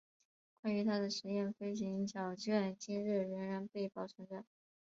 [0.63, 4.43] 关于他的试验飞行胶卷今日依然被保存着。